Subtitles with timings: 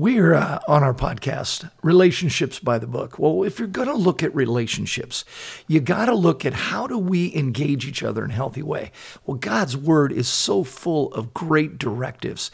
[0.00, 3.18] We're uh, on our podcast, Relationships by the Book.
[3.18, 5.26] Well, if you're going to look at relationships,
[5.68, 8.92] you got to look at how do we engage each other in a healthy way.
[9.26, 12.50] Well, God's Word is so full of great directives.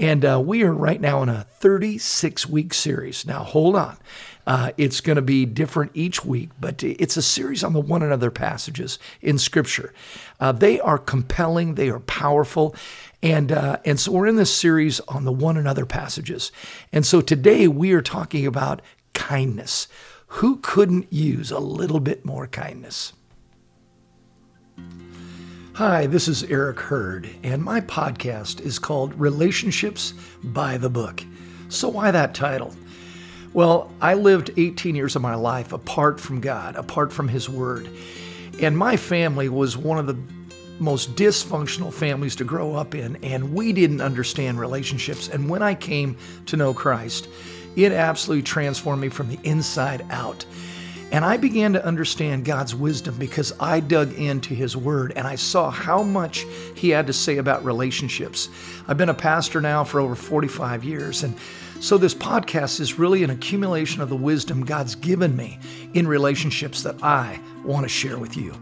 [0.00, 3.26] And uh, we are right now in a 36 week series.
[3.26, 3.98] Now, hold on.
[4.46, 8.02] Uh, it's going to be different each week, but it's a series on the one
[8.02, 9.92] another passages in Scripture.
[10.40, 12.74] Uh, they are compelling, they are powerful.
[13.22, 16.52] And, uh, and so we're in this series on the one another passages.
[16.92, 18.82] And so today we are talking about
[19.12, 19.88] kindness.
[20.28, 23.12] Who couldn't use a little bit more kindness?
[25.74, 30.12] Hi, this is Eric Heard, and my podcast is called Relationships
[30.42, 31.22] by the Book.
[31.68, 32.74] So, why that title?
[33.52, 37.88] Well, I lived 18 years of my life apart from God, apart from His Word.
[38.60, 40.18] And my family was one of the
[40.80, 45.28] most dysfunctional families to grow up in, and we didn't understand relationships.
[45.28, 47.28] And when I came to know Christ,
[47.76, 50.44] it absolutely transformed me from the inside out.
[51.10, 55.36] And I began to understand God's wisdom because I dug into His Word and I
[55.36, 58.50] saw how much He had to say about relationships.
[58.86, 61.34] I've been a pastor now for over 45 years, and
[61.80, 65.58] so this podcast is really an accumulation of the wisdom God's given me
[65.94, 68.52] in relationships that I want to share with you.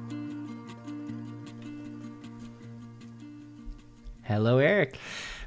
[4.26, 4.98] Hello, Eric.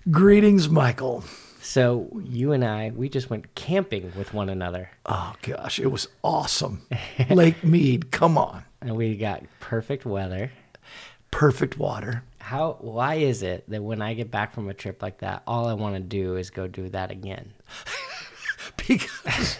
[0.10, 1.26] Greetings, Michael.
[1.62, 4.90] So, you and I, we just went camping with one another.
[5.06, 6.84] Oh, gosh, it was awesome.
[7.30, 8.64] Lake Mead, come on.
[8.80, 10.54] And we got perfect weather.
[11.30, 12.24] Perfect water.
[12.38, 15.68] How, why is it that when I get back from a trip like that, all
[15.68, 17.52] I want to do is go do that again?
[18.90, 19.60] because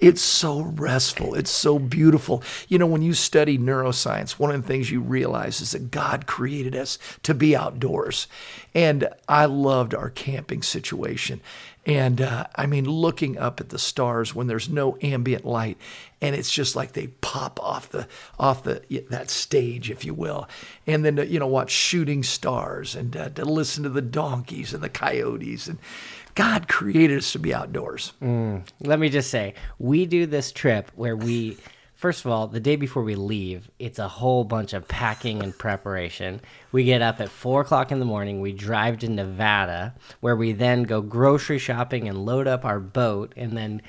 [0.00, 1.34] it's so restful.
[1.34, 2.42] It's so beautiful.
[2.68, 6.26] You know, when you study neuroscience, one of the things you realize is that God
[6.26, 8.26] created us to be outdoors.
[8.74, 11.42] And I loved our camping situation.
[11.84, 15.76] And uh, I mean, looking up at the stars when there's no ambient light,
[16.20, 18.06] and it's just like they pop off the
[18.38, 20.48] off the that stage, if you will,
[20.86, 24.72] and then to, you know watch shooting stars and uh, to listen to the donkeys
[24.72, 25.78] and the coyotes and
[26.34, 28.12] God created us to be outdoors.
[28.22, 28.64] Mm.
[28.80, 31.58] Let me just say, we do this trip where we,
[31.94, 35.56] first of all, the day before we leave, it's a whole bunch of packing and
[35.56, 36.40] preparation.
[36.70, 38.40] We get up at four o'clock in the morning.
[38.40, 43.34] We drive to Nevada, where we then go grocery shopping and load up our boat,
[43.36, 43.82] and then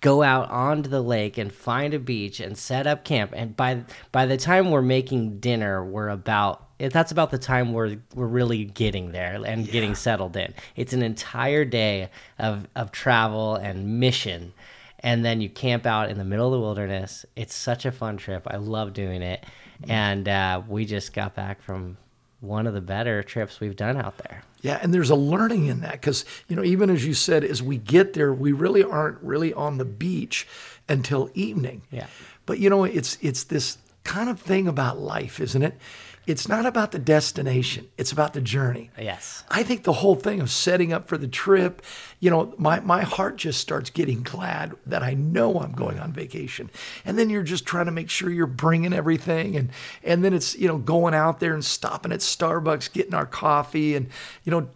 [0.00, 3.32] go out onto the lake and find a beach and set up camp.
[3.34, 7.96] And by by the time we're making dinner, we're about that's about the time we're
[8.14, 9.72] we're really getting there and yeah.
[9.72, 10.54] getting settled in.
[10.76, 14.52] It's an entire day of of travel and mission,
[15.00, 17.26] and then you camp out in the middle of the wilderness.
[17.36, 18.46] It's such a fun trip.
[18.50, 19.44] I love doing it,
[19.82, 19.90] mm-hmm.
[19.90, 21.96] and uh, we just got back from
[22.40, 24.42] one of the better trips we've done out there.
[24.62, 27.62] Yeah, and there's a learning in that because you know even as you said, as
[27.62, 30.46] we get there, we really aren't really on the beach
[30.88, 31.82] until evening.
[31.90, 32.06] Yeah,
[32.46, 35.78] but you know it's it's this kind of thing about life, isn't it?
[36.26, 38.90] It's not about the destination, it's about the journey.
[38.98, 39.42] Yes.
[39.48, 41.82] I think the whole thing of setting up for the trip,
[42.20, 46.12] you know, my, my heart just starts getting glad that I know I'm going on
[46.12, 46.70] vacation.
[47.04, 49.56] And then you're just trying to make sure you're bringing everything.
[49.56, 49.70] And,
[50.02, 53.96] and then it's, you know, going out there and stopping at Starbucks, getting our coffee
[53.96, 54.08] and,
[54.44, 54.68] you know,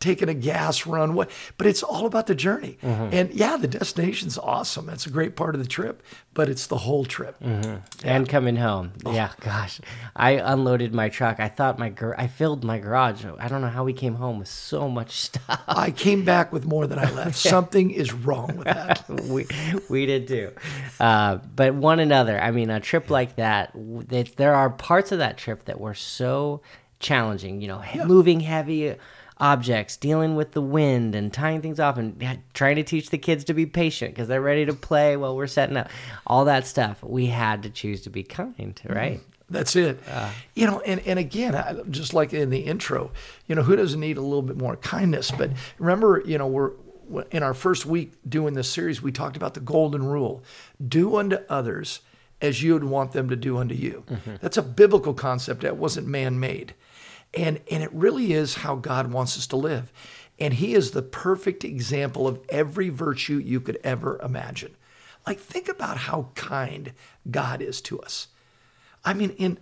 [0.00, 2.78] taking a gas run what but it's all about the journey.
[2.82, 3.14] Mm-hmm.
[3.14, 4.86] and yeah the destination's awesome.
[4.86, 6.02] That's a great part of the trip
[6.34, 7.38] but it's the whole trip.
[7.40, 7.70] Mm-hmm.
[7.70, 7.80] yeah.
[8.16, 8.92] and coming home.
[9.04, 9.12] Oh.
[9.12, 9.80] yeah gosh.
[10.14, 11.40] I unloaded my truck.
[11.40, 13.24] I thought my gar- i filled my garage.
[13.24, 15.62] I don't know how we came home with so much stuff.
[15.66, 17.36] I came back with more than i left.
[17.36, 19.04] Something is wrong with that.
[19.28, 19.46] We,
[19.90, 20.52] we did too.
[21.00, 22.40] Uh, but one another.
[22.40, 23.72] I mean a trip like that
[24.36, 26.62] there are parts of that trip that were so
[27.00, 28.04] challenging you know yeah.
[28.04, 28.96] moving heavy
[29.40, 33.44] objects, dealing with the wind and tying things off and trying to teach the kids
[33.44, 35.88] to be patient because they're ready to play while we're setting up.
[36.26, 37.02] All that stuff.
[37.02, 38.92] We had to choose to be kind, mm-hmm.
[38.92, 39.20] right?
[39.50, 40.00] That's it.
[40.08, 43.10] Uh, you know, and, and again, just like in the intro,
[43.46, 45.30] you know, who doesn't need a little bit more kindness?
[45.30, 46.72] But remember, you know, we're
[47.30, 50.42] in our first week doing this series, we talked about the golden rule
[50.86, 52.00] do unto others
[52.40, 54.04] as you would want them to do unto you.
[54.08, 54.34] Mm-hmm.
[54.40, 56.74] That's a biblical concept that wasn't man made.
[57.34, 59.92] And, and it really is how God wants us to live.
[60.38, 64.76] And He is the perfect example of every virtue you could ever imagine.
[65.26, 66.92] Like, think about how kind
[67.30, 68.28] God is to us.
[69.04, 69.58] I mean, in,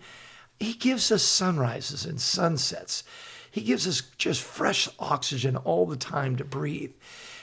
[0.60, 3.02] He gives us sunrises and sunsets.
[3.50, 6.92] He gives us just fresh oxygen all the time to breathe.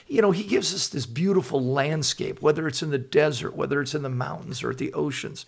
[0.06, 3.94] You know, He gives us this beautiful landscape, whether it's in the desert, whether it's
[3.94, 5.44] in the mountains or at the oceans.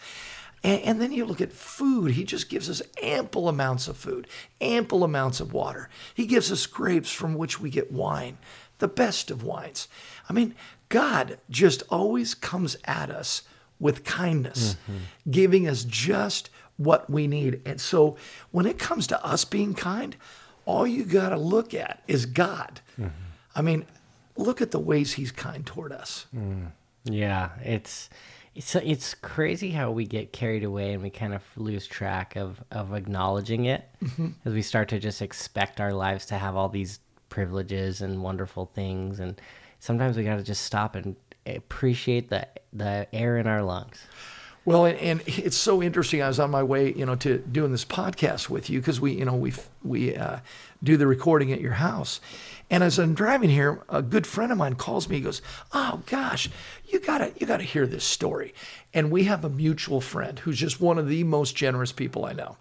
[0.66, 2.12] And, and, then you look at food.
[2.12, 4.26] He just gives us ample amounts of food,
[4.60, 5.88] ample amounts of water.
[6.12, 8.38] He gives us grapes from which we get wine.
[8.78, 9.88] the best of wines.
[10.28, 10.54] I mean,
[10.88, 13.42] God just always comes at us
[13.78, 15.30] with kindness, mm-hmm.
[15.30, 17.62] giving us just what we need.
[17.64, 18.16] And so
[18.50, 20.16] when it comes to us being kind,
[20.66, 22.80] all you got to look at is God.
[22.98, 23.08] Mm-hmm.
[23.54, 23.86] I mean,
[24.36, 26.26] look at the ways he's kind toward us.
[26.36, 26.72] Mm.
[27.04, 28.10] Yeah, it's
[28.56, 32.62] it's it's crazy how we get carried away and we kind of lose track of
[32.70, 33.88] of acknowledging it
[34.44, 36.99] as we start to just expect our lives to have all these
[37.29, 39.41] privileges and wonderful things and
[39.79, 41.17] sometimes we got to just stop and
[41.47, 44.06] appreciate the the air in our lungs.
[44.64, 46.23] Well, and, and it's so interesting.
[46.23, 49.12] I was on my way, you know, to doing this podcast with you because we,
[49.12, 49.53] you know, we
[49.85, 50.38] we uh,
[50.82, 52.20] do the recording at your house,
[52.70, 55.16] and as I'm driving here, a good friend of mine calls me.
[55.16, 55.42] He goes,
[55.72, 56.50] "Oh gosh,
[56.86, 58.54] you gotta you gotta hear this story."
[58.92, 62.32] And we have a mutual friend who's just one of the most generous people I
[62.32, 62.56] know.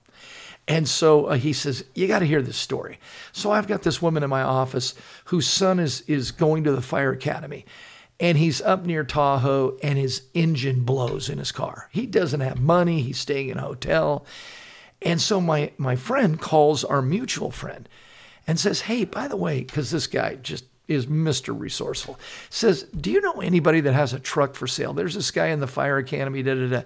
[0.67, 2.99] And so uh, he says, "You got to hear this story."
[3.31, 6.81] So I've got this woman in my office whose son is is going to the
[6.81, 7.65] fire academy,
[8.19, 11.89] and he's up near Tahoe, and his engine blows in his car.
[11.91, 13.01] He doesn't have money.
[13.01, 14.25] He's staying in a hotel,
[15.01, 17.87] and so my my friend calls our mutual friend,
[18.47, 21.59] and says, "Hey, by the way, because this guy just." Is Mr.
[21.59, 22.19] Resourceful
[22.51, 24.93] says, Do you know anybody that has a truck for sale?
[24.93, 26.81] There's this guy in the fire academy, da da da.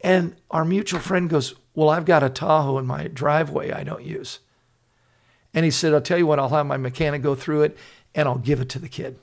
[0.00, 4.04] And our mutual friend goes, Well, I've got a Tahoe in my driveway I don't
[4.04, 4.38] use.
[5.54, 7.76] And he said, I'll tell you what, I'll have my mechanic go through it
[8.14, 9.18] and I'll give it to the kid.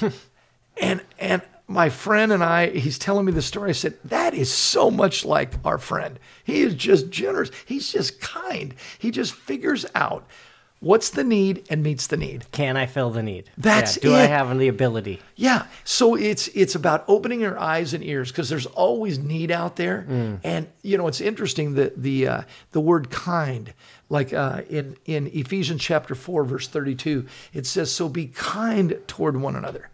[0.80, 3.70] and and my friend and I, he's telling me the story.
[3.70, 6.18] I said, That is so much like our friend.
[6.42, 7.50] He is just generous.
[7.64, 8.74] He's just kind.
[8.98, 10.26] He just figures out
[10.80, 12.44] what's the need and meets the need.
[12.52, 13.50] Can I fill the need?
[13.56, 14.02] That's yeah.
[14.02, 15.20] Do I have the ability?
[15.34, 15.66] Yeah.
[15.82, 20.06] So it's it's about opening your eyes and ears because there's always need out there.
[20.44, 22.42] And you know, it's interesting that the uh,
[22.72, 23.72] the word kind,
[24.08, 28.98] like uh, in in Ephesians chapter four verse thirty two, it says, "So be kind
[29.06, 29.88] toward one another."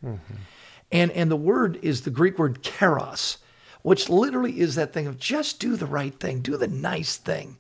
[0.92, 3.36] And and the word is the Greek word keros,
[3.82, 7.58] which literally is that thing of just do the right thing, do the nice thing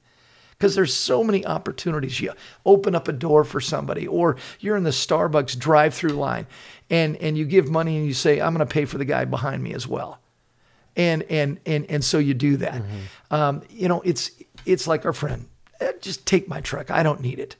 [0.60, 2.20] because there's so many opportunities.
[2.20, 2.34] You
[2.66, 6.46] open up a door for somebody, or you're in the Starbucks drive-through line,
[6.90, 9.24] and and you give money and you say, "I'm going to pay for the guy
[9.24, 10.20] behind me as well,"
[10.96, 12.82] and and and and so you do that.
[13.30, 14.30] Um, you know, it's
[14.66, 15.46] it's like our friend,
[15.80, 16.90] "Eh, just take my truck.
[16.90, 17.56] I don't need it.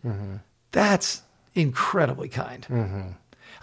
[0.73, 1.23] That's
[1.55, 2.67] incredibly kind.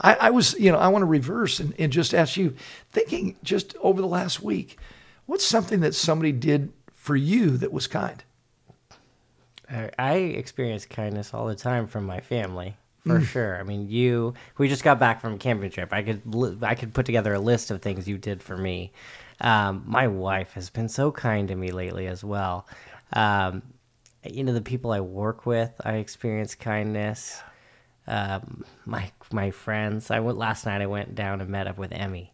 [0.02, 2.54] I, I was, you know, I want to reverse and, and just ask you,
[2.92, 4.78] thinking just over the last week,
[5.26, 8.24] what's something that somebody did for you that was kind?
[9.70, 12.76] I I experience kindness all the time from my family,
[13.06, 13.58] for sure.
[13.60, 14.34] I mean, you.
[14.58, 15.94] We just got back from a camping trip.
[15.94, 18.92] I could li- I could put together a list of things you did for me.
[19.40, 22.68] Um, my wife has been so kind to me lately as well.
[23.14, 23.62] Um,
[24.24, 27.42] you know, the people I work with, I experience kindness.
[28.08, 30.12] Um, my my friends.
[30.12, 30.82] I went last night.
[30.82, 32.34] I went down and met up with Emmy.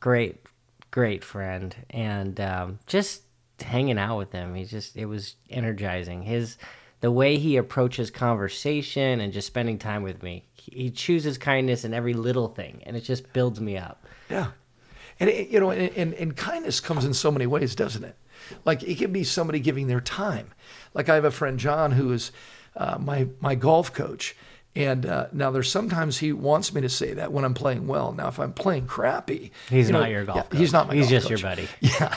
[0.00, 0.36] Great,
[0.90, 3.22] great friend, and um, just
[3.64, 4.54] hanging out with him.
[4.54, 6.22] He just it was energizing.
[6.22, 6.56] His
[7.04, 10.42] the way he approaches conversation and just spending time with me.
[10.54, 14.06] He, chooses kindness in every little thing, and it just builds me up.
[14.30, 14.52] Yeah.
[15.20, 18.16] And, it, you know, and, and, and kindness comes in so many ways, doesn't it?
[18.64, 20.52] Like it can be somebody giving their time.
[20.94, 22.32] Like I have a friend, John, who is
[22.74, 24.34] uh, my, my golf coach.
[24.76, 28.12] And uh, now there's sometimes he wants me to say that when I'm playing well.
[28.12, 30.36] Now, if I'm playing crappy, He's you know, not your golf.
[30.36, 30.58] yeah, coach.
[30.58, 31.40] He's not my He's just coach.
[31.42, 31.68] your buddy.
[31.80, 32.12] Yeah.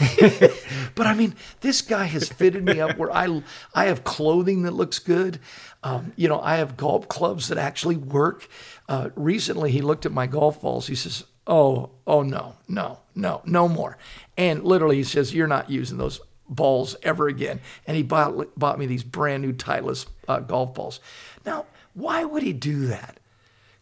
[0.96, 3.44] but I mean, this guy has fitted me up where I
[3.76, 5.40] I have clothing that looks good.
[5.84, 8.48] Um, you know, I have golf clubs that actually work.
[8.90, 10.88] Uh, recently, he looked at my golf balls.
[10.88, 14.00] He says, "Oh, oh no, no, no, no more."
[14.36, 18.80] And literally, he says, "You're not using those balls ever again." And he bought bought
[18.80, 21.00] me these brand new Titleist uh, golf balls.
[21.46, 21.68] Now,
[21.98, 23.20] why would he do that?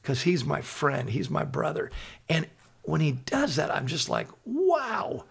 [0.05, 1.89] because he's my friend, he's my brother.
[2.29, 2.47] And
[2.83, 5.25] when he does that, I'm just like, wow.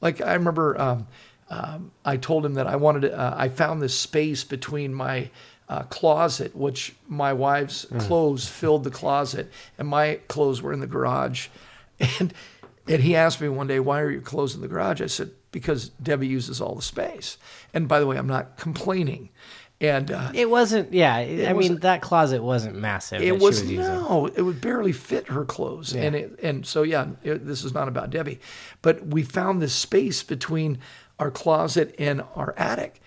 [0.00, 1.06] Like I remember um,
[1.48, 5.30] um, I told him that I wanted to, uh, I found this space between my
[5.68, 9.48] uh, closet, which my wife's clothes filled the closet,
[9.78, 11.46] and my clothes were in the garage.
[12.18, 12.34] And
[12.88, 15.00] and he asked me one day, why are your clothes in the garage?
[15.00, 17.36] I said, because Debbie uses all the space.
[17.72, 19.28] And by the way, I'm not complaining.
[19.80, 20.92] And uh, It wasn't.
[20.92, 23.22] Yeah, I mean that closet wasn't massive.
[23.22, 27.08] it was, was no, it would barely fit her clothes, and it, and so yeah,
[27.24, 28.40] it, this is not about Debbie,
[28.82, 30.78] but we found this space between
[31.18, 33.00] our closet and our attic,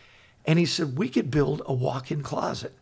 [0.45, 2.73] and he said we could build a walk-in closet,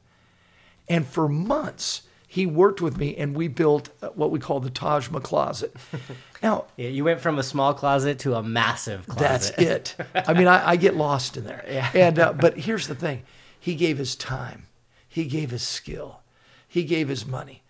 [0.87, 4.69] and for months he worked with me, and we built uh, what we call the
[4.69, 5.75] Tajma closet.
[6.41, 9.53] now Yeah, you went from a small closet to a massive closet.
[9.57, 9.95] that's it.
[10.15, 11.89] I mean, I, I get lost in there.
[11.93, 13.23] And uh, but here's the thing:
[13.61, 14.63] he gave his time,
[15.07, 16.21] he gave his skill,
[16.67, 17.61] he gave his money,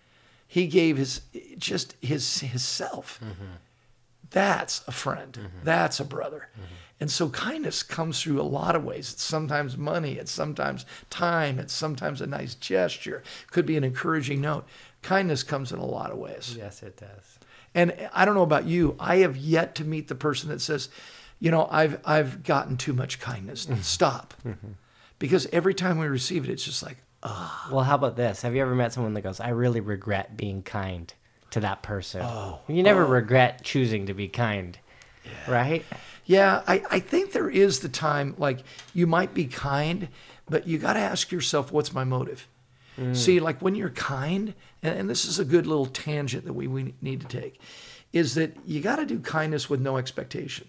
[0.48, 1.22] He gave his
[1.58, 3.22] just his his self.
[3.24, 3.56] Mm-hmm.
[4.32, 5.32] That's a friend.
[5.34, 5.64] Mm-hmm.
[5.64, 6.50] That's a brother.
[6.54, 6.74] Mm-hmm.
[7.00, 9.14] And so kindness comes through a lot of ways.
[9.14, 14.42] It's sometimes money, it's sometimes time, it's sometimes a nice gesture, could be an encouraging
[14.42, 14.66] note.
[15.02, 16.54] Kindness comes in a lot of ways.
[16.58, 17.40] Yes, it does.
[17.74, 20.90] And I don't know about you, I have yet to meet the person that says,
[21.40, 23.68] you know, I've I've gotten too much kindness.
[23.82, 24.34] Stop.
[25.22, 26.98] Because every time we receive it, it's just like,
[27.72, 28.42] Well, how about this?
[28.42, 31.14] Have you ever met someone that goes, "I really regret being kind
[31.52, 32.24] to that person"?
[32.24, 33.10] Oh, you never oh.
[33.10, 34.80] regret choosing to be kind,
[35.48, 35.86] right?
[36.26, 38.64] Yeah, I, I think there is the time like
[38.96, 40.08] you might be kind,
[40.50, 42.48] but you got to ask yourself, what's my motive?
[42.98, 43.16] Mm.
[43.16, 46.66] See, like when you're kind, and, and this is a good little tangent that we,
[46.66, 47.62] we need to take,
[48.12, 50.68] is that you got to do kindness with no expectation.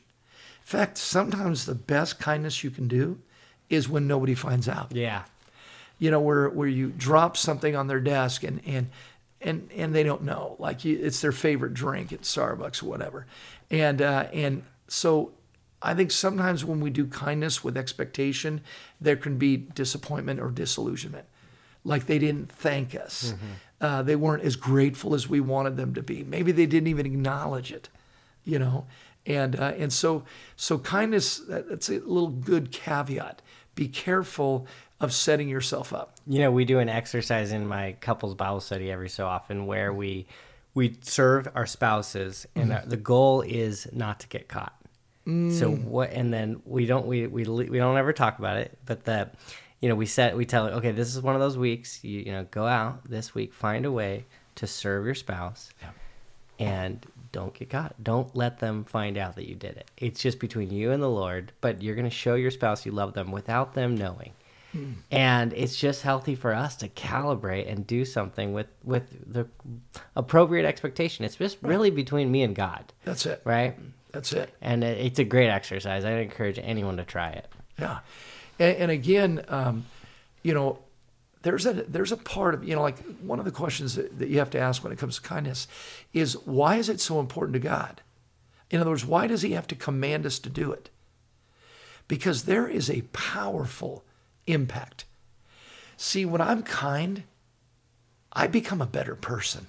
[0.60, 3.18] In fact, sometimes the best kindness you can do
[3.72, 4.92] is when nobody finds out.
[4.92, 5.24] Yeah.
[5.98, 8.90] You know, where where you drop something on their desk and and
[9.40, 13.26] and and they don't know, like you, it's their favorite drink at Starbucks or whatever,
[13.70, 15.32] and uh, and so
[15.80, 18.60] I think sometimes when we do kindness with expectation,
[19.00, 21.26] there can be disappointment or disillusionment.
[21.84, 23.34] Like they didn't thank us.
[23.80, 26.22] Uh, they weren't as grateful as we wanted them to be.
[26.22, 27.88] Maybe they didn't even acknowledge it,
[28.44, 28.86] you know.
[29.26, 30.24] And uh, and so
[30.56, 31.38] so kindness.
[31.48, 33.42] That's a little good caveat.
[33.74, 34.66] Be careful
[35.00, 36.14] of setting yourself up.
[36.26, 39.92] You know, we do an exercise in my couples Bible study every so often where
[39.92, 40.26] we
[40.74, 44.74] we serve our spouses, and our, the goal is not to get caught.
[45.24, 45.84] So mm.
[45.84, 46.12] what?
[46.12, 49.30] And then we don't we we we don't ever talk about it, but the
[49.82, 52.32] you know we set we tell okay this is one of those weeks you you
[52.32, 54.24] know go out this week find a way
[54.54, 55.70] to serve your spouse
[56.58, 57.94] and don't get caught.
[58.02, 59.90] Don't let them find out that you did it.
[59.96, 62.92] It's just between you and the Lord, but you're going to show your spouse you
[62.92, 64.32] love them without them knowing.
[65.10, 69.46] And it's just healthy for us to calibrate and do something with with the
[70.16, 71.26] appropriate expectation.
[71.26, 73.42] It's just really between me and God, That's it.
[73.44, 73.78] right?
[74.12, 74.48] That's it.
[74.62, 76.06] And it's a great exercise.
[76.06, 77.48] I'd encourage anyone to try it.
[77.78, 77.98] Yeah,
[78.58, 79.84] and, and again, um,
[80.42, 80.78] you know,
[81.42, 84.28] there's a there's a part of you know like one of the questions that, that
[84.28, 85.68] you have to ask when it comes to kindness
[86.12, 88.00] is why is it so important to God?
[88.70, 90.88] In other words, why does He have to command us to do it?
[92.08, 94.04] Because there is a powerful
[94.46, 95.04] impact.
[95.96, 97.24] See, when I'm kind,
[98.32, 99.66] I become a better person.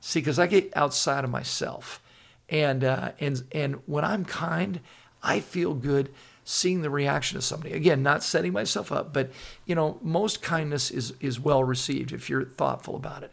[0.00, 2.00] See, because I get outside of myself,
[2.48, 4.80] and uh, and and when I'm kind,
[5.22, 6.10] I feel good
[6.50, 7.72] seeing the reaction of somebody.
[7.72, 9.30] Again, not setting myself up, but
[9.66, 13.32] you know, most kindness is is well received if you're thoughtful about it.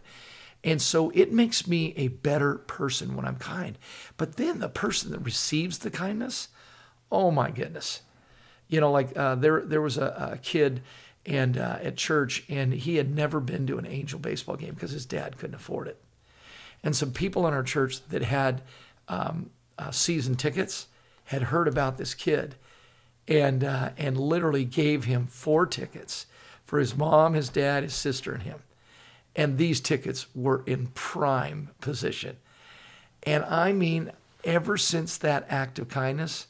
[0.63, 3.77] And so it makes me a better person when I'm kind.
[4.17, 6.49] But then the person that receives the kindness,
[7.11, 8.01] oh my goodness,
[8.67, 10.81] you know, like uh, there there was a, a kid
[11.25, 14.91] and uh, at church, and he had never been to an Angel baseball game because
[14.91, 16.01] his dad couldn't afford it.
[16.83, 18.61] And some people in our church that had
[19.07, 20.87] um, uh, season tickets
[21.25, 22.55] had heard about this kid,
[23.27, 26.25] and uh, and literally gave him four tickets
[26.65, 28.59] for his mom, his dad, his sister, and him.
[29.35, 32.37] And these tickets were in prime position.
[33.23, 34.11] And I mean,
[34.43, 36.47] ever since that act of kindness,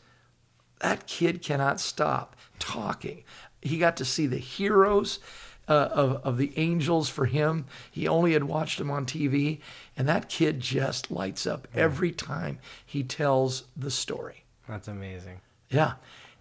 [0.79, 3.23] that kid cannot stop talking.
[3.61, 5.19] He got to see the heroes
[5.67, 7.65] uh, of, of the angels for him.
[7.91, 9.59] He only had watched them on TV.
[9.97, 14.45] And that kid just lights up every time he tells the story.
[14.67, 15.41] That's amazing.
[15.69, 15.93] Yeah.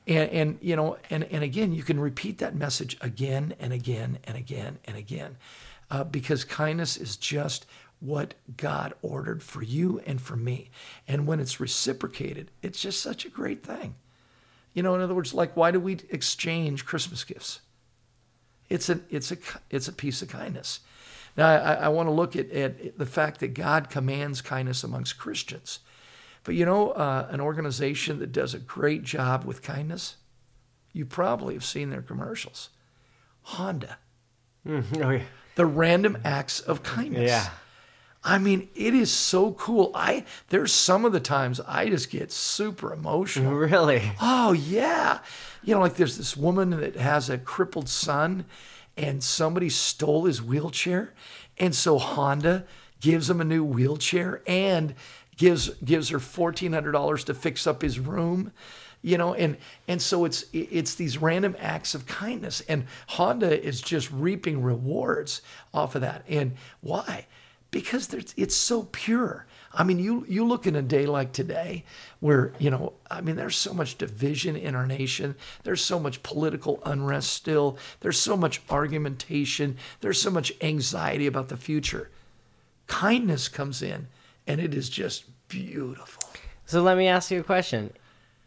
[0.07, 4.19] And, and you know, and, and again, you can repeat that message again and again
[4.25, 5.37] and again and again
[5.91, 7.67] uh, because kindness is just
[8.01, 10.71] what God ordered for you and for me.
[11.09, 13.95] And when it's reciprocated, it's just such a great thing.
[14.75, 17.61] You know, in other words, like why do we exchange Christmas gifts?
[18.69, 19.37] It's a it's a
[19.71, 20.81] it's a piece of kindness.
[21.37, 25.19] Now I, I want to look at, at the fact that God commands kindness amongst
[25.19, 25.79] Christians.
[26.47, 30.15] But you know, uh, an organization that does a great job with kindness,
[30.93, 32.71] you probably have seen their commercials.
[33.43, 33.99] Honda,
[34.69, 35.23] oh, yeah.
[35.57, 37.31] the random acts of kindness.
[37.31, 37.49] Yeah.
[38.23, 39.91] I mean, it is so cool.
[39.93, 43.53] I there's some of the times I just get super emotional.
[43.57, 44.13] Really?
[44.21, 45.19] Oh yeah.
[45.65, 48.45] You know, like there's this woman that has a crippled son
[48.97, 51.13] and somebody stole his wheelchair.
[51.59, 52.67] And so Honda
[53.01, 54.95] gives him a new wheelchair and
[55.37, 58.53] gives gives her fourteen hundred dollars to fix up his room.
[59.03, 62.63] You know, and and so it's it's these random acts of kindness.
[62.69, 66.25] And Honda is just reaping rewards off of that.
[66.29, 67.27] And why?
[67.71, 69.47] because it's so pure.
[69.73, 71.85] I mean, you you look in a day like today,
[72.21, 75.35] where you know, I mean, there's so much division in our nation.
[75.65, 77.77] There's so much political unrest still.
[78.01, 79.77] There's so much argumentation.
[80.01, 82.11] There's so much anxiety about the future.
[82.87, 84.09] kindness comes in
[84.47, 86.23] and it is just beautiful.
[86.67, 87.93] So let me ask you a question: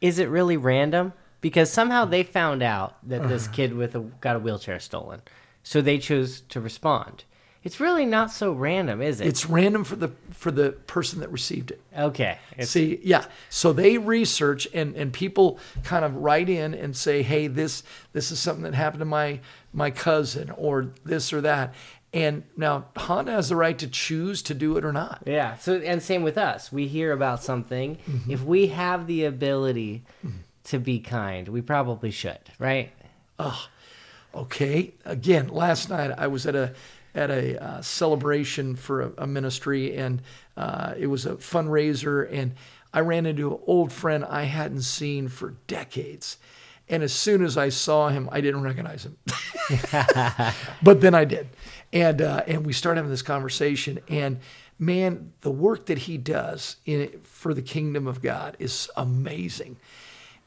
[0.02, 1.14] Is it really random?
[1.42, 3.54] Because somehow they found out that this Uh-huh.
[3.56, 5.22] kid with a, got a wheelchair stolen,
[5.64, 7.24] so they chose to respond.
[7.64, 9.28] It's really not so random, is it?
[9.28, 11.82] It's random for the for the person that received it.
[11.98, 12.38] okay.
[12.58, 13.26] It's, See, yeah.
[13.50, 18.32] So they research and, and people kind of write in and say, hey, this this
[18.32, 19.40] is something that happened to my
[19.74, 21.74] my cousin or this or that.
[22.12, 25.24] And now Honda has the right to choose to do it or not.
[25.26, 25.58] Yeah.
[25.58, 26.72] So and same with us.
[26.72, 27.98] We hear about something.
[27.98, 28.32] Mm-hmm.
[28.32, 30.04] If we have the ability
[30.66, 32.92] to be kind, we probably should, right?
[33.38, 33.68] Oh,
[34.36, 34.94] Okay.
[35.06, 36.74] Again, last night I was at a
[37.16, 40.22] at a uh, celebration for a, a ministry, and
[40.56, 42.54] uh, it was a fundraiser, and
[42.94, 46.38] I ran into an old friend I hadn't seen for decades.
[46.88, 49.18] And as soon as I saw him, I didn't recognize him,
[50.84, 51.48] but then I did,
[51.94, 54.00] and uh, and we start having this conversation.
[54.08, 54.40] And
[54.78, 59.78] man, the work that he does in for the kingdom of God is amazing.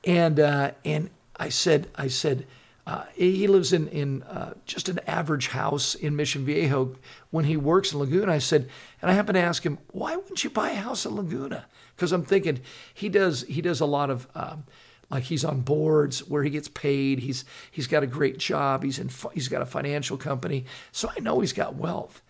[0.05, 2.47] And uh, and I said, I said,
[2.87, 6.97] uh, he lives in in uh, just an average house in Mission Viejo.
[7.31, 8.69] When he works in Laguna, I said,
[9.01, 11.67] and I happened to ask him, why wouldn't you buy a house in Laguna?
[11.95, 12.61] Because I'm thinking
[12.95, 14.29] he does he does a lot of.
[14.35, 14.65] Um,
[15.13, 17.19] like he's on boards where he gets paid.
[17.19, 18.83] He's he's got a great job.
[18.83, 22.23] He's in he's got a financial company, so I know he's got wealth.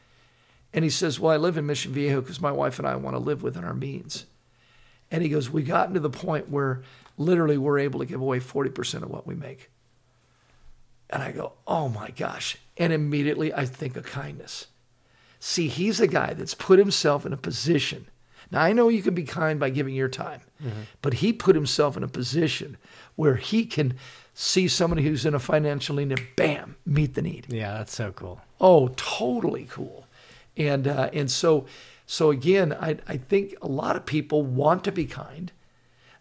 [0.74, 3.14] And he says, "Well, I live in Mission Viejo because my wife and I want
[3.14, 4.26] to live within our means."
[5.12, 6.82] And he goes, "We've gotten to the point where
[7.16, 9.70] literally we're able to give away forty percent of what we make."
[11.08, 14.66] And I go, "Oh my gosh!" And immediately I think of kindness.
[15.38, 18.08] See, he's a guy that's put himself in a position.
[18.52, 20.42] Now, I know you can be kind by giving your time,
[21.00, 22.76] but he put himself in a position
[23.16, 23.94] where he can
[24.34, 27.46] see somebody who's in a financial need and bam, meet the need.
[27.48, 28.42] Yeah, that's so cool.
[28.60, 30.06] Oh, totally cool.
[30.56, 31.64] And uh, and so
[32.06, 35.50] so again, I I think a lot of people want to be kind.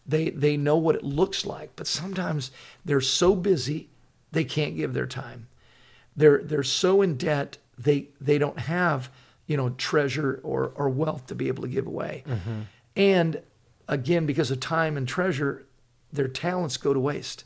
[0.07, 2.51] They they know what it looks like, but sometimes
[2.85, 3.89] they're so busy
[4.31, 5.47] they can't give their time.
[6.15, 9.09] They're they're so in debt they they don't have
[9.47, 12.23] you know treasure or or wealth to be able to give away.
[12.95, 13.41] And
[13.87, 15.65] again, because of time and treasure,
[16.11, 17.43] their talents go to waste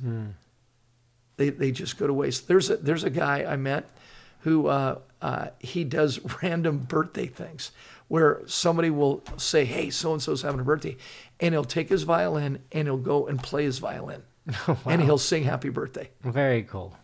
[1.38, 2.47] they, they just go to waste.
[2.47, 3.89] There's a, there's a guy I met
[4.41, 7.71] who uh, uh, he does random birthday things
[8.08, 10.95] where somebody will say, hey, so and so's having a birthday.
[11.39, 14.23] And he'll take his violin and he'll go and play his violin.
[14.86, 16.12] And he'll sing happy birthday.
[16.21, 16.95] Very cool.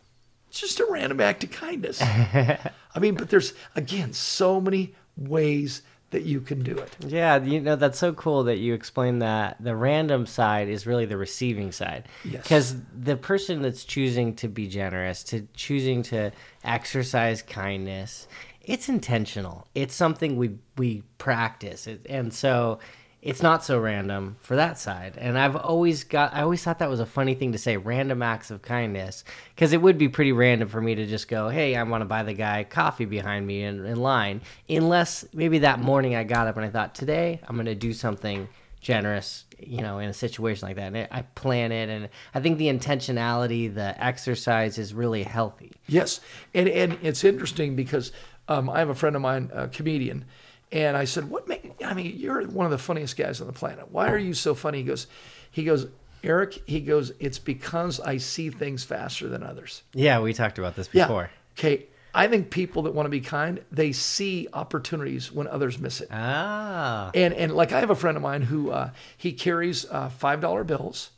[0.52, 2.02] It's just a random act of kindness.
[2.02, 6.94] I mean, but there's, again, so many ways that you can do it.
[7.08, 11.06] Yeah, you know that's so cool that you explained that the random side is really
[11.06, 12.10] the receiving side.
[12.26, 12.44] Yes.
[12.44, 16.34] Because the person that's choosing to be generous, to choosing to
[16.66, 18.28] exercise kindness,
[18.60, 19.70] it's intentional.
[19.74, 22.80] It's something we we practice, it, and so
[23.22, 25.16] it's not so random for that side.
[25.18, 28.24] And I've always got, I always thought that was a funny thing to say, random
[28.24, 29.24] acts of kindness,
[29.56, 32.06] because it would be pretty random for me to just go, hey, I want to
[32.06, 36.48] buy the guy coffee behind me in, in line, unless maybe that morning I got
[36.48, 40.14] up and I thought, today I'm going to do something generous, you know, in a
[40.14, 40.92] situation like that.
[40.96, 45.74] And I plan it, and I think the intentionality, the exercise is really healthy.
[45.88, 46.22] Yes,
[46.56, 48.12] and and it's interesting because
[48.48, 50.26] um, I have a friend of mine, a comedian,
[50.72, 51.74] and I said, "What make?
[51.86, 53.92] I mean, you're one of the funniest guys on the planet.
[53.92, 55.08] Why are you so funny?" He goes,
[55.52, 55.88] "He goes,
[56.24, 56.62] Eric.
[56.68, 59.82] He goes, it's because I see things faster than others.
[59.94, 61.32] Yeah, we talked about this before.
[61.32, 61.54] Yeah.
[61.58, 61.86] Okay.
[62.14, 66.10] I think people that want to be kind, they see opportunities when others miss it.
[66.12, 70.10] Ah, And and like I have a friend of mine who uh, he carries uh,
[70.10, 71.10] five dollar bills,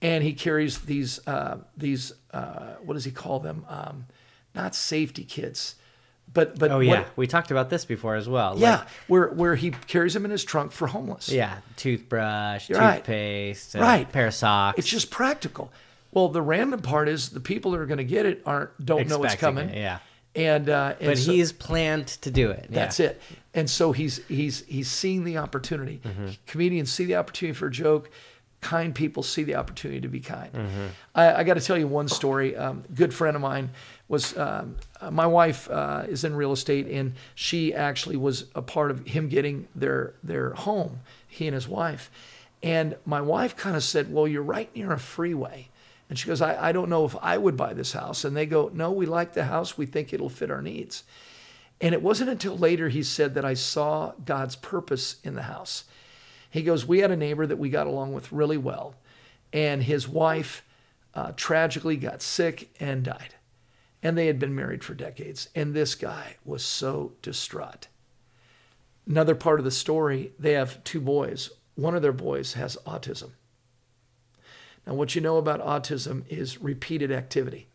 [0.00, 3.66] and he carries these uh, these uh, what does he call them?
[3.68, 4.06] Um,
[4.54, 5.74] not safety kits,
[6.32, 8.52] but but oh what- yeah, we talked about this before as well.
[8.54, 11.28] Like, yeah, where where he carries them in his trunk for homeless.
[11.28, 12.96] yeah, toothbrush, You're right.
[12.96, 14.10] toothpaste, a Right.
[14.10, 14.78] pair of socks.
[14.78, 15.72] It's just practical.
[16.12, 19.08] Well, the random part is the people that are going to get it aren't don't
[19.08, 19.68] know it's coming.
[19.70, 19.98] it, yeah.
[20.36, 22.66] And uh, and but so- he's planned to do it.
[22.70, 22.74] yeah.
[22.80, 23.20] That's it.
[23.52, 26.00] And so he's he's he's seeing the opportunity.
[26.04, 26.28] Mm-hmm.
[26.46, 28.10] Comedians see the opportunity for a joke.
[28.60, 30.50] Kind people see the opportunity to be kind.
[30.52, 30.86] Mm-hmm.
[31.14, 32.56] I, I got to tell you one story.
[32.56, 33.70] Um, good friend of mine
[34.08, 38.62] was um, uh, my wife uh, is in real estate, and she actually was a
[38.62, 41.00] part of him getting their their home.
[41.26, 42.10] He and his wife,
[42.62, 45.68] and my wife kind of said, "Well, you're right near a freeway."
[46.08, 48.24] And she goes, I, I don't know if I would buy this house.
[48.24, 49.78] And they go, No, we like the house.
[49.78, 51.02] We think it'll fit our needs.
[51.80, 55.84] And it wasn't until later he said that I saw God's purpose in the house.
[56.50, 58.94] He goes, We had a neighbor that we got along with really well,
[59.52, 60.64] and his wife
[61.14, 63.34] uh, tragically got sick and died.
[64.04, 65.48] And they had been married for decades.
[65.54, 67.88] And this guy was so distraught.
[69.08, 71.50] Another part of the story, they have two boys.
[71.74, 73.30] One of their boys has autism.
[74.86, 77.66] Now, what you know about autism is repeated activity.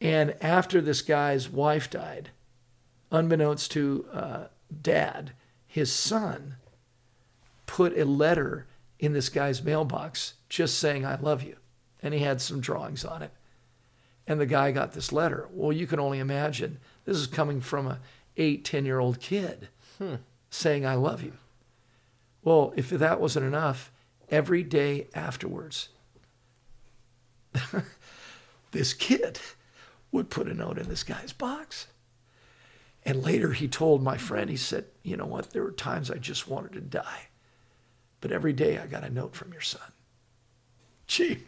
[0.00, 2.30] And after this guy's wife died,
[3.10, 4.44] unbeknownst to uh,
[4.82, 5.32] dad,
[5.66, 6.56] his son
[7.66, 8.66] put a letter
[8.98, 11.56] in this guy's mailbox just saying, I love you.
[12.02, 13.30] And he had some drawings on it.
[14.26, 15.48] And the guy got this letter.
[15.52, 17.98] Well, you can only imagine this is coming from a
[18.36, 20.16] eight, 10 year old kid hmm.
[20.50, 21.34] saying, I love you.
[22.42, 23.92] Well, if that wasn't enough,
[24.30, 25.88] every day afterwards,
[28.72, 29.38] this kid
[30.10, 31.86] would put a note in this guy's box.
[33.04, 35.50] And later he told my friend, he said, You know what?
[35.50, 37.28] There were times I just wanted to die.
[38.20, 39.80] But every day I got a note from your son.
[41.06, 41.38] Gee,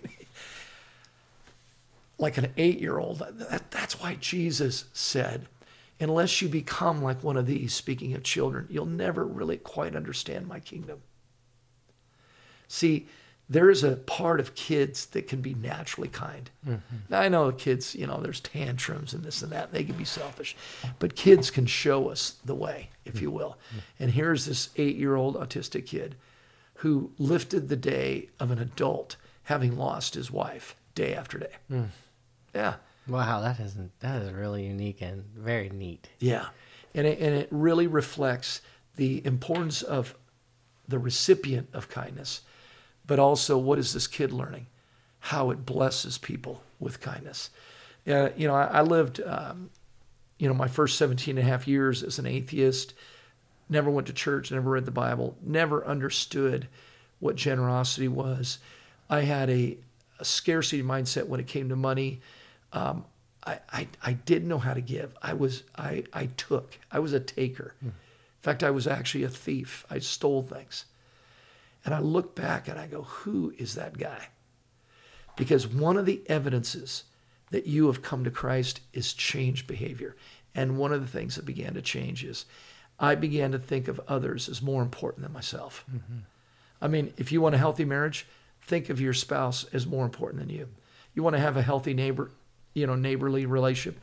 [2.24, 3.18] like an eight year old.
[3.18, 5.46] That, that's why Jesus said,
[6.00, 10.48] Unless you become like one of these, speaking of children, you'll never really quite understand
[10.48, 11.02] my kingdom.
[12.66, 13.06] See,
[13.48, 16.50] there's a part of kids that can be naturally kind.
[16.66, 16.96] Mm-hmm.
[17.10, 19.70] Now, I know kids, you know, there's tantrums and this and that.
[19.70, 20.56] They can be selfish.
[20.98, 23.58] But kids can show us the way, if you will.
[23.68, 23.78] Mm-hmm.
[24.00, 26.16] And here's this eight year old autistic kid
[26.76, 31.52] who lifted the day of an adult having lost his wife day after day.
[31.70, 31.88] Mm.
[32.54, 32.74] Yeah.
[33.06, 36.08] Wow, that isn't that is really unique and very neat.
[36.20, 36.46] Yeah,
[36.94, 38.62] and it, and it really reflects
[38.96, 40.14] the importance of
[40.88, 42.40] the recipient of kindness
[43.06, 44.66] but also what is this kid learning?
[45.20, 47.50] How it blesses people with kindness.
[48.06, 49.70] Uh, you know, I, I lived, um,
[50.38, 52.94] you know, my first 17 and a half years as an atheist,
[53.68, 56.68] never went to church, never read the Bible, never understood
[57.20, 58.58] what generosity was.
[59.08, 59.78] I had a,
[60.18, 62.20] a scarcity mindset when it came to money.
[62.74, 63.04] Um,
[63.46, 65.14] I, I, I, didn't know how to give.
[65.22, 66.78] I was I, I took.
[66.90, 67.74] I was a taker.
[67.84, 67.88] Mm.
[67.88, 67.92] In
[68.42, 69.86] fact, I was actually a thief.
[69.88, 70.86] I stole things.
[71.84, 74.28] And I look back and I go, who is that guy?
[75.36, 77.04] Because one of the evidences
[77.50, 80.16] that you have come to Christ is changed behavior.
[80.54, 82.46] And one of the things that began to change is
[82.98, 85.84] I began to think of others as more important than myself.
[85.90, 86.18] Mm-hmm.
[86.80, 88.26] I mean, if you want a healthy marriage,
[88.62, 90.68] think of your spouse as more important than you.
[91.14, 92.30] You want to have a healthy neighbor,
[92.74, 94.00] you know, neighborly relationship,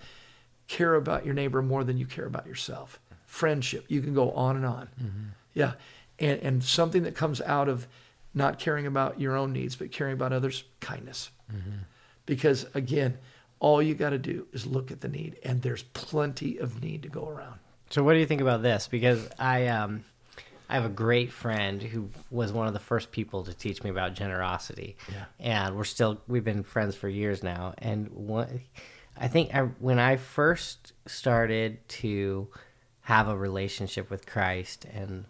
[0.67, 2.99] care about your neighbor more than you care about yourself.
[3.25, 4.89] Friendship, you can go on and on.
[4.99, 5.23] Mm-hmm.
[5.53, 5.73] Yeah
[6.21, 7.87] and, and something that comes out of
[8.33, 11.31] not caring about your own needs, but caring about others, kindness.
[11.51, 11.79] Mm-hmm.
[12.25, 13.17] Because again,
[13.59, 17.03] all you got to do is look at the need, and there's plenty of need
[17.03, 17.59] to go around.
[17.89, 18.87] So, what do you think about this?
[18.87, 20.05] Because I, um,
[20.71, 23.89] I have a great friend who was one of the first people to teach me
[23.89, 25.25] about generosity, yeah.
[25.39, 27.73] and we're still we've been friends for years now.
[27.77, 28.61] And one,
[29.17, 32.47] I think I, when I first started to
[33.01, 35.25] have a relationship with Christ and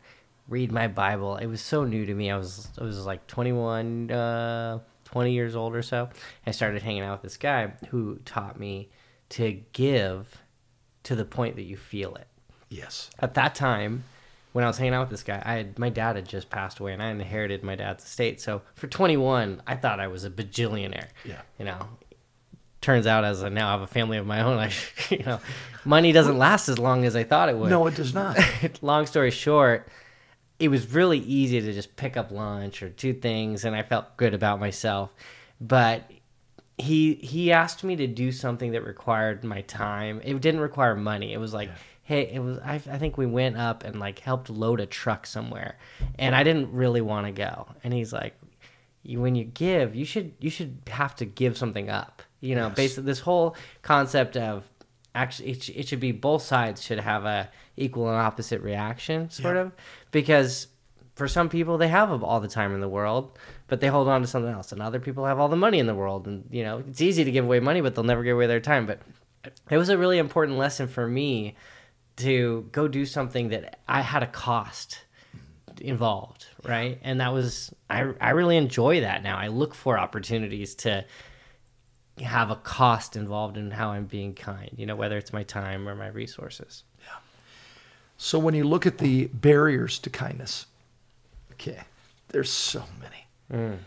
[0.48, 1.38] read my Bible.
[1.38, 2.30] It was so new to me.
[2.30, 6.10] I was I was like 21, uh, 20 years old or so.
[6.46, 8.90] I started hanging out with this guy who taught me
[9.30, 10.42] to give
[11.04, 12.28] to the point that you feel it.
[12.70, 13.10] Yes.
[13.20, 14.04] At that time,
[14.52, 16.80] when I was hanging out with this guy, I had, my dad had just passed
[16.80, 18.42] away, and I inherited my dad's estate.
[18.42, 21.08] So for 21, I thought I was a bajillionaire.
[21.24, 21.42] Yeah.
[21.58, 21.88] You know,
[22.82, 24.72] turns out as I now have a family of my own, I
[25.10, 25.40] you know,
[25.86, 27.70] money doesn't last as long as I thought it would.
[27.70, 28.38] No, it does not.
[28.82, 29.88] long story short,
[30.60, 34.18] it was really easy to just pick up lunch or do things and I felt
[34.18, 35.14] good about myself.
[35.60, 36.10] But
[36.78, 40.22] he he asked me to do something that required my time.
[40.24, 41.34] It didn't require money.
[41.34, 41.76] It was like, yeah.
[42.12, 45.26] Hey, it was I, I think we went up and like helped load a truck
[45.26, 45.78] somewhere.
[46.20, 47.68] And I didn't really want to go.
[47.86, 48.36] And he's like,
[49.02, 52.22] you, when you give, you should you should have to give something up.
[52.42, 52.76] You know, yes.
[52.76, 54.70] basically this whole concept of
[55.16, 59.56] actually it, it should be both sides should have a equal and opposite reaction sort
[59.56, 59.62] yeah.
[59.62, 59.72] of
[60.12, 60.68] because
[61.16, 64.22] for some people they have all the time in the world but they hold on
[64.22, 66.64] to something else and other people have all the money in the world and you
[66.64, 69.02] know it's easy to give away money but they'll never give away their time but
[69.70, 71.56] it was a really important lesson for me
[72.18, 75.00] to go do something that i had a cost
[75.80, 80.76] involved right and that was i i really enjoy that now i look for opportunities
[80.76, 81.04] to
[82.20, 85.88] have a cost involved in how I'm being kind, you know, whether it's my time
[85.88, 86.84] or my resources.
[87.02, 87.18] Yeah.
[88.18, 90.68] So when you look at the barriers to kindness,
[91.54, 91.82] okay,
[92.30, 93.26] there's so many.
[93.52, 93.80] Mm.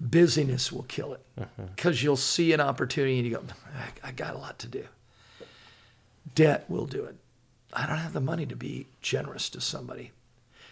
[0.00, 1.24] Busyness will kill it
[1.74, 2.04] because mm-hmm.
[2.04, 3.42] you'll see an opportunity and you go,
[4.02, 4.84] I, I got a lot to do.
[6.34, 7.16] Debt will do it.
[7.76, 10.12] I don't have the money to be generous to somebody.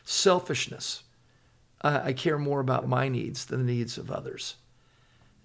[0.05, 1.03] Selfishness.
[1.83, 4.57] I care more about my needs than the needs of others.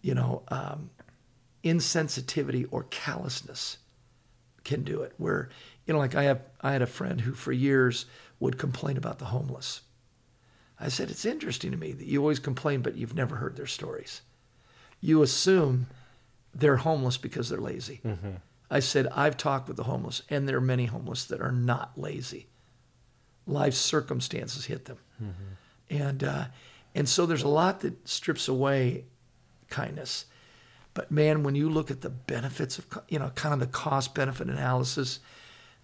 [0.02, 0.90] You know, um,
[1.66, 3.78] insensitivity or callousness
[4.64, 5.14] can do it.
[5.18, 5.50] Where,
[5.86, 8.06] you know, like I have, I had a friend who for years
[8.40, 9.82] would complain about the homeless.
[10.80, 13.68] I said, It's interesting to me that you always complain, but you've never heard their
[13.68, 14.22] stories.
[15.02, 15.88] You assume
[16.56, 18.00] they're homeless because they're lazy.
[18.06, 18.32] Mm-hmm.
[18.70, 21.98] I said, I've talked with the homeless, and there are many homeless that are not
[21.98, 22.48] lazy.
[23.48, 24.98] Life circumstances hit them.
[25.22, 26.02] Mm-hmm.
[26.02, 26.46] And, uh,
[26.94, 29.06] and so there's a lot that strips away
[29.70, 30.26] kindness.
[30.94, 34.14] But man, when you look at the benefits of, you know, kind of the cost
[34.14, 35.20] benefit analysis,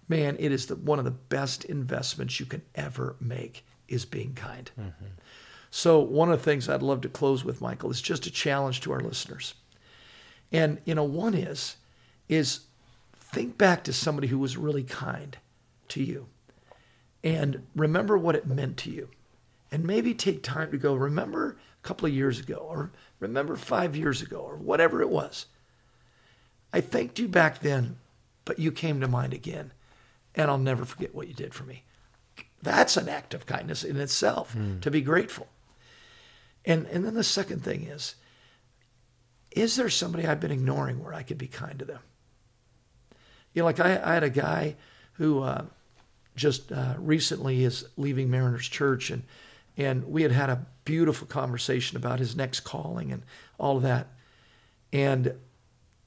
[0.08, 4.34] man, it is the, one of the best investments you can ever make is being
[4.34, 4.70] kind.
[4.78, 5.06] Mm-hmm.
[5.70, 8.80] So one of the things I'd love to close with, Michael, is just a challenge
[8.82, 9.54] to our listeners.
[10.52, 11.76] And you know, one is
[12.28, 12.60] is
[13.36, 15.36] think back to somebody who was really kind
[15.88, 16.26] to you
[17.22, 19.10] and remember what it meant to you.
[19.70, 23.94] And maybe take time to go, remember a couple of years ago, or remember five
[23.94, 25.44] years ago, or whatever it was.
[26.72, 27.98] I thanked you back then,
[28.46, 29.72] but you came to mind again,
[30.34, 31.82] and I'll never forget what you did for me.
[32.62, 34.80] That's an act of kindness in itself, mm.
[34.80, 35.48] to be grateful.
[36.64, 38.14] And, and then the second thing is,
[39.50, 42.00] is there somebody I've been ignoring where I could be kind to them?
[43.56, 44.76] You know, like I, I had a guy
[45.14, 45.64] who uh,
[46.36, 49.22] just uh, recently is leaving Mariners Church, and
[49.78, 53.22] and we had had a beautiful conversation about his next calling and
[53.58, 54.08] all of that.
[54.92, 55.32] And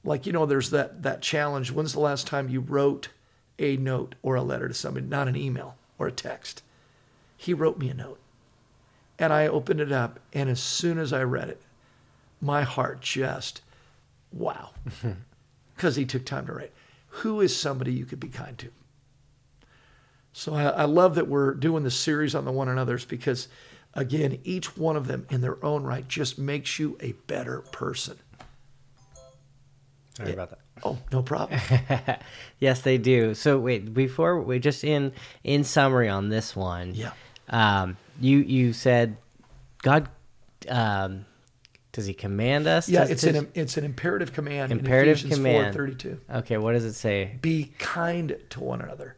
[0.04, 1.72] like you know, there's that that challenge.
[1.72, 3.08] When's the last time you wrote
[3.58, 6.62] a note or a letter to somebody, not an email or a text?
[7.36, 8.20] He wrote me a note,
[9.18, 11.60] and I opened it up, and as soon as I read it,
[12.40, 13.60] my heart just
[14.32, 14.70] wow,
[15.74, 16.72] because he took time to write.
[17.10, 18.70] Who is somebody you could be kind to?
[20.32, 23.48] So I, I love that we're doing this series on the one another's because,
[23.94, 28.16] again, each one of them in their own right just makes you a better person.
[30.16, 30.60] Sorry about that.
[30.82, 31.60] Oh, no problem.
[32.58, 33.34] yes, they do.
[33.34, 35.12] So wait, before we just in
[35.44, 36.94] in summary on this one.
[36.94, 37.12] Yeah.
[37.48, 39.16] Um, you you said
[39.82, 40.08] God
[40.68, 41.26] um,
[41.92, 42.88] does he command us?
[42.88, 44.70] Yeah, to, it's an it's an imperative command.
[44.72, 45.76] Imperative in command.
[45.76, 46.18] 4:32.
[46.36, 47.36] Okay, what does it say?
[47.40, 49.16] Be kind to one another.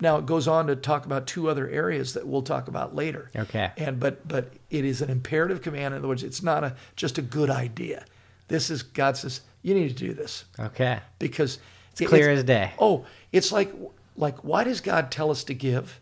[0.00, 3.30] Now it goes on to talk about two other areas that we'll talk about later.
[3.34, 3.72] Okay.
[3.76, 5.94] And but but it is an imperative command.
[5.94, 8.04] In other words, it's not a just a good idea.
[8.48, 10.44] This is God says you need to do this.
[10.58, 11.00] Okay.
[11.18, 11.58] Because
[11.92, 12.72] it's it, clear it's, as day.
[12.78, 13.72] Oh, it's like
[14.16, 16.00] like why does God tell us to give,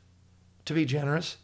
[0.64, 1.36] to be generous?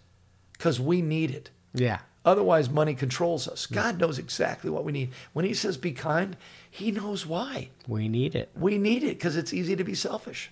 [0.53, 1.51] Because we need it.
[1.75, 1.99] Yeah.
[2.27, 3.67] Otherwise, money controls us.
[3.67, 5.13] God knows exactly what we need.
[5.33, 6.37] When He says be kind,
[6.69, 7.71] He knows why.
[7.87, 8.51] We need it.
[8.57, 10.51] We need it because it's easy to be selfish.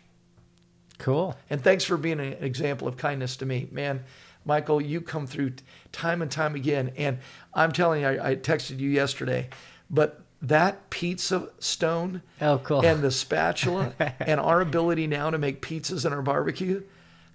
[0.98, 1.36] Cool.
[1.50, 3.68] And thanks for being an example of kindness to me.
[3.72, 4.04] Man,
[4.44, 5.54] Michael, you come through
[5.90, 6.92] time and time again.
[6.96, 7.18] And
[7.52, 9.48] I'm telling you, I, I texted you yesterday,
[9.90, 12.84] but that pizza stone oh, cool.
[12.84, 16.82] and the spatula and our ability now to make pizzas in our barbecue,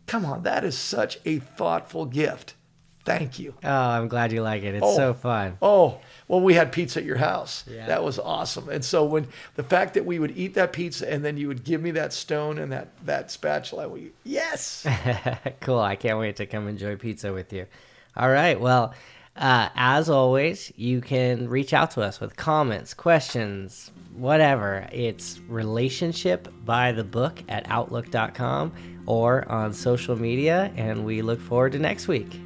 [0.08, 2.54] come on, that is such a thoughtful gift.
[3.10, 3.56] Thank you.
[3.64, 4.76] Oh, I'm glad you like it.
[4.76, 5.58] It's oh, so fun.
[5.64, 7.64] Oh, well, we had pizza at your house.
[7.68, 7.88] Yeah.
[7.88, 8.70] That was awesome.
[8.70, 11.64] And so when the fact that we would eat that pizza and then you would
[11.64, 14.86] give me that stone and that that spatula, we yes.
[15.62, 15.80] cool.
[15.80, 17.66] I can't wait to come enjoy pizza with you.
[18.16, 18.60] All right.
[18.60, 18.94] Well,
[19.36, 24.88] uh, as always, you can reach out to us with comments, questions, whatever.
[24.92, 30.72] It's relationship by the book at outlook.com or on social media.
[30.76, 32.40] And we look forward to next week.